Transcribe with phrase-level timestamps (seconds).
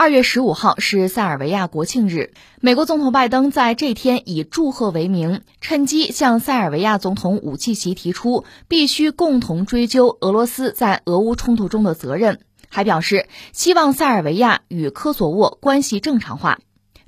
[0.00, 12.38] 二月十五号是塞尔维亚国庆日，美国总统拜登在这天以祝贺为名，趁机向塞尔维亚总统武契奇提出必须共同追究俄罗斯在俄乌冲突中的责任，
[12.68, 16.60] 还表示希望塞尔维亚与科索沃关系正常化。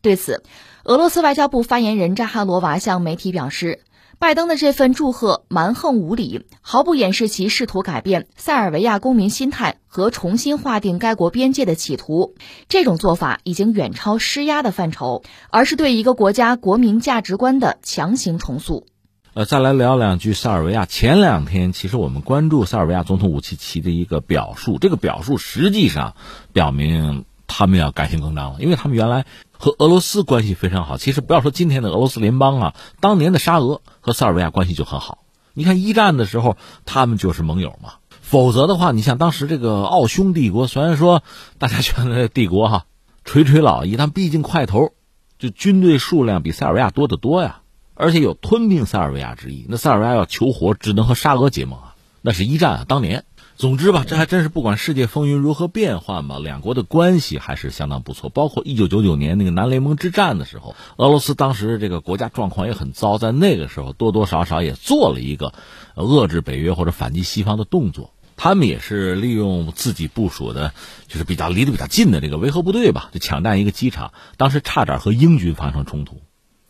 [0.00, 0.42] 对此，
[0.84, 3.80] 俄罗斯外交部发言人扎哈罗娃向媒体表示。
[4.20, 12.34] 拜登的这份祝贺蛮横无理，毫不掩饰其试图改变塞尔维亚公民心态和重新划定该国边界的企图。
[12.68, 18.86] 这种做法已经远超施压的范畴，而是对一个国家国民价值观的强行重塑。
[19.34, 20.84] 呃，再来聊两句塞尔维亚。
[20.84, 26.16] 前两天，其实我们关注塞尔维亚总统武契奇的一个表述，这个表述实际上
[26.52, 29.26] 表明他们要改弦更张了，因为他们原来。
[29.60, 30.98] 和俄罗斯关系非常好。
[30.98, 35.24] 其实不要说今天的俄罗斯联邦啊，当年的沙俄和塞尔维亚关系就很好。
[35.52, 37.94] 你看一战的时候，他们就是盟友嘛。
[38.20, 41.24] 否则的话，你像当时这个奥匈帝国，虽然说
[41.58, 42.84] 大家觉得帝国哈
[43.24, 44.92] 垂垂老矣，但毕竟块头
[45.40, 47.62] 就军队数量比塞尔维亚多得多呀，
[47.94, 49.66] 而且有吞并塞尔维亚之意。
[49.68, 51.96] 那塞尔维亚要求活，只能和沙俄结盟啊。
[52.22, 53.24] 那是一战啊，当年。
[53.58, 58.30] 总之吧，这还真是不管世界风云如何变幻吧，两国的关系还是相当不错。
[58.30, 65.52] 包括一九九九年那个南联盟之战的时候，俄罗斯当时这个国家状况也很糟，在那个时候多多少少也做了一个
[65.96, 68.14] 遏制北约或者反击西方的动作。
[68.36, 70.72] 他们也是利用自己部署的，
[71.08, 76.20] 就是比较离得比较近的这个维和部队吧，就抢占一个机场，当时差点和英军发生冲突。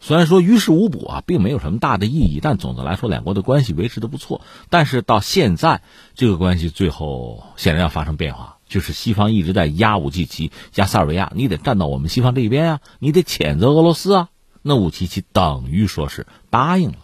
[0.01, 4.43] 虽然说于事无补啊，并没有什么大的意义，但总的来说，两国的关系维持的不错。
[4.71, 5.83] 但是到现在，
[6.15, 14.29] 这个关系最后显然要发生变化，就是西方一直在压武契奇、压塞尔维亚，你得站到我们西方这一边啊，你得谴责俄罗斯啊。
[14.63, 16.99] 那武契奇等于说是答应了。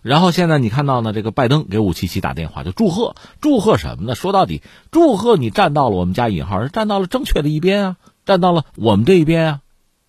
[0.00, 4.14] 然后现在你看到呢，这个拜登给武契奇打电话就祝贺，祝贺什么呢？
[4.14, 9.60] 说到底，祝贺你站到了我们家引号，站到了正确的一边啊，站到了我们这一边啊。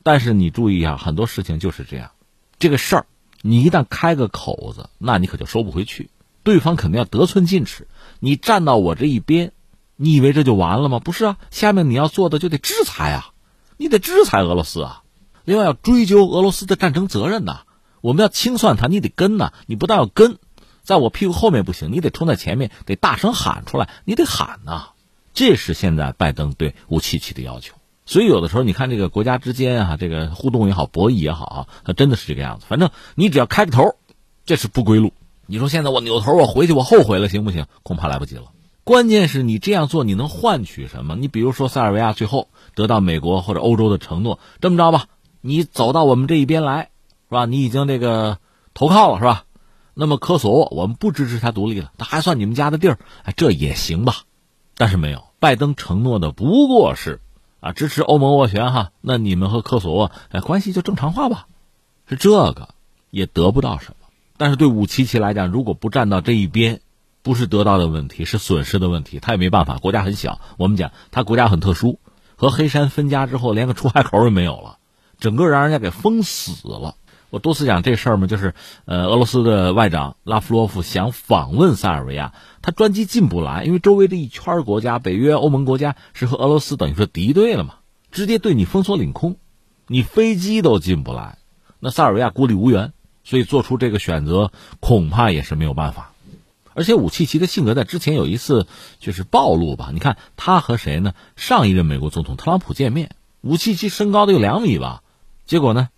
[0.04, 2.12] 但是你注意啊，很多事情就是这样。
[2.60, 3.06] 这个事儿，
[3.42, 6.10] 你一旦开个口子，那你可就收不回去。
[6.44, 7.88] 对方肯定要得寸进尺。
[8.20, 9.54] 你站到我这一边，
[9.95, 11.00] 你以为这就完了吗？
[11.00, 13.32] 不是啊，下面你要做的就得制裁啊，
[13.78, 15.04] 你得制裁俄罗斯啊。
[15.45, 17.61] 另外要追究俄罗斯的战争责任呐，
[18.02, 19.54] 我们要清算他，你得跟呐。
[19.66, 20.38] 你不但要跟，
[20.83, 24.89] 在我屁股后面不行，你得冲在前面，得大声喊出来，你得喊呐。
[25.33, 27.76] 这是现在拜登对乌契奇的要求。
[28.09, 32.65] 所以有的时候，你看这个国家之间啊，这个互动也好，博弈也好啊，它真的是这个样子。
[32.67, 33.97] 反正你只要开个头，
[34.47, 35.14] 这是不归路。
[35.45, 37.67] 你说现在我扭头我回去，我后悔了，行不行？
[37.83, 38.45] 恐怕来不及了。
[38.83, 41.15] 关键是你这样做，你能换取什么？
[41.15, 45.05] 你比如说塞尔维亚最后得到美国或者欧洲的承诺，这么着吧，
[45.41, 46.89] 你走到我们这一边来，
[47.30, 47.45] 是吧？
[47.45, 48.39] 你已经这个
[48.73, 49.43] 投靠了，是吧？
[49.93, 52.97] 那么科索沃，我们不支持他独立了，他还算你们家的地儿，
[53.36, 54.23] 这也行吧？
[54.76, 57.21] 但是没有，拜登承诺的不过是。
[57.59, 61.47] 啊，支持欧盟斡旋哈，那你们和科索沃哎关系就正常化吧，
[62.08, 62.70] 是这个，
[63.09, 64.08] 也得不到什么。
[64.37, 66.81] 但是对武契奇来讲，如果不站到这一边，
[67.21, 69.20] 不是得到的问题，是损失的问题。
[69.20, 70.39] 他也没办法，国家很小。
[70.58, 71.99] 我们讲他国家很特殊，
[72.37, 74.77] 和黑山分家之后，连个出海口也没有了，
[75.20, 76.95] 整个让人家给封死了。
[77.30, 87.76] 我多次讲这事儿嘛，就是呃，俄罗斯的外长拉夫罗夫想访问塞尔维亚，他专机进不来，因为周围这一圈国家，北约、欧盟国家是和俄罗斯等于说敌对了嘛，
[88.12, 89.38] 直接对你封锁领空，
[89.86, 91.38] 你飞机都进不来，
[91.80, 96.12] 那塞尔维亚孤立无援，所以做出这个选择恐怕也是没有办法。
[96.73, 98.66] 而且武契奇的性格在之前有一次
[99.00, 101.14] 就是暴露吧，你看他和谁呢？
[101.36, 105.04] 上一任美国总统特朗普见面，武契奇身高得有两米吧，
[105.45, 105.89] 结果呢？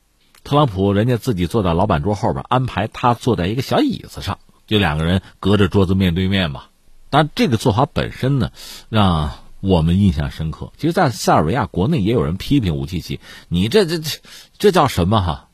[0.43, 6.63] 特朗普人家自己坐在老板桌后边，安排他坐在一个小椅子上，就两个人隔着桌子面对面嘛。
[7.09, 8.51] 但这个做法本身呢，
[8.89, 10.71] 让我们印象深刻。
[10.77, 13.19] 其实，在塞尔维亚国内也有人批评武契奇，
[13.49, 14.19] 你这这这
[14.57, 15.49] 这叫什么哈？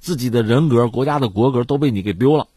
[0.00, 2.48] 自己的人格、国家的国格都被你给丢了。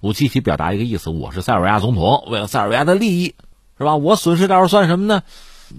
[0.00, 3.34] 武契奇表达一个意思：我是塞尔维亚总统，为了塞尔维亚的利益，
[3.76, 3.96] 是吧？
[3.96, 5.22] 我损失点算什么呢？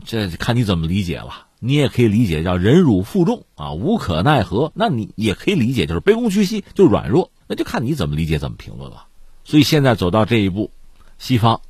[0.06, 1.47] 这看你怎么理解了。
[1.60, 4.72] 你也可以理解叫忍辱负重啊，无可奈何。
[4.76, 7.32] 那你也可以理解就是卑躬屈膝，就软弱。
[7.48, 9.08] 那就看你怎么理解，怎么评论了。
[9.44, 10.72] 所以现在走到这一步，
[11.18, 11.62] 西方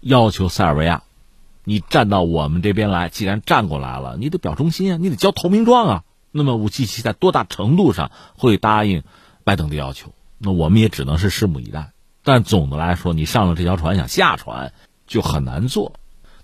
[0.00, 1.02] 要求塞尔维亚，
[1.64, 3.08] 你站到我们这边来。
[3.08, 6.04] 既然站过来了，你得表忠心啊，你得交投名状啊。
[6.30, 9.02] 那么武契奇在多大程度上会答应
[9.42, 10.12] 拜登的要求？
[10.38, 11.92] 那我们也只能是拭目以待。
[12.22, 14.72] 但总的来说，你上了这条船想下船
[15.06, 15.94] 就很难做。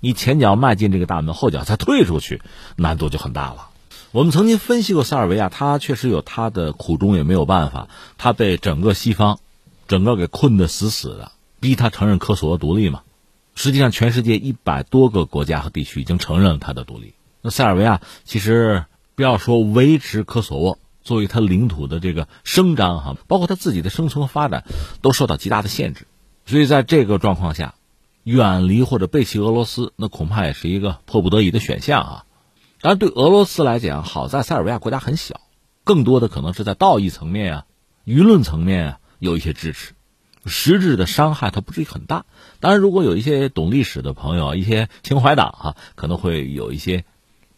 [0.04, 2.42] 你前脚迈进这个大门，后脚再退出去，
[2.74, 3.68] 难度就很大了。
[4.10, 7.86] 我们曾经分析过塞尔维亚，他确实有他的苦衷，也没有办法。
[8.18, 9.38] 他被整个西方，
[9.86, 13.02] 整个给困得死死的，逼他承认科索沃独立嘛。
[13.54, 17.14] 实际上，全世界一百多个国家和地区已经承认了他的独立。
[17.40, 24.64] 那塞尔维亚其实不要说维持科索沃作为他领土的这个声张哈，包括他自己的生存和发展
[25.00, 26.08] 都受到极大的限制。
[26.44, 27.76] 所以在这个状况下，
[28.24, 32.24] 远离或者背弃俄罗斯，那恐怕也是一个迫不得已的选项啊。
[32.80, 35.40] 当然，对俄罗斯来讲，好在塞尔维亚国家很小，
[35.84, 37.64] 更多的可能是在道义层面啊、
[38.04, 39.94] 舆论层面啊有一些支持，
[40.46, 42.24] 实质的伤害它不至于很大。
[42.60, 47.04] 当然，如果有一些懂历史的朋友、一些情怀党哈，可能会有一些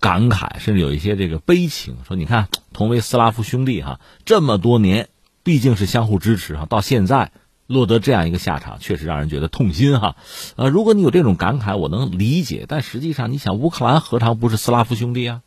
[0.00, 5.08] 感慨，甚至有一些这个悲情，说你看，同为斯拉夫兄弟哈，这么多年
[5.42, 7.32] 毕竟是相互支持哈，到现在。
[7.66, 10.16] 落得这样一个下场，确实让人觉得痛心哈。
[10.56, 12.66] 呃，如果你有这种感慨，我能理解。
[12.68, 15.42] 但实际上，你想，乌克兰何尝不是斯拉夫兄弟啊？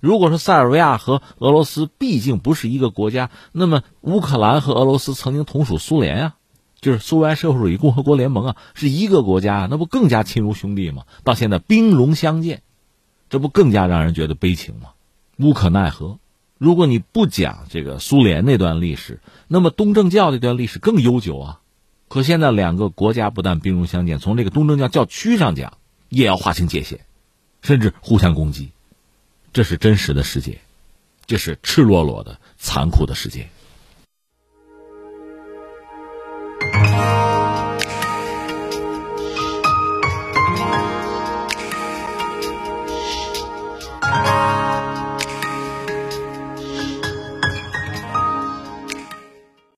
[0.00, 6.34] 如果说塞尔维亚和俄罗斯毕竟不是一个国家，那么乌克兰和俄罗斯曾经同属苏联啊，
[6.80, 11.04] 就是苏维埃社会主义共和国联盟啊，是一个国家，那不更加亲如兄弟吗？
[11.22, 12.62] 到现在兵戎相见，
[13.30, 14.90] 这不更加让人觉得悲情吗？
[15.38, 16.18] 无可奈何。
[16.58, 21.60] 如果你不讲这个苏联那段历史，那么东正教那段历史更悠久啊。
[22.12, 25.78] 可现在两个国家不但兵戎相见，从这个东正教教区上讲，
[26.10, 26.98] 也要划清界限，
[27.62, 28.72] 甚至互相攻击，
[29.54, 30.60] 这是真实的世界，
[31.24, 33.48] 这是赤裸裸的残酷的世界。